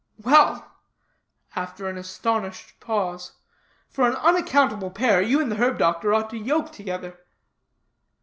[0.17, 0.67] "Well,"
[1.55, 3.33] after an astonished pause,
[3.87, 7.19] "for an unaccountable pair, you and the herb doctor ought to yoke together."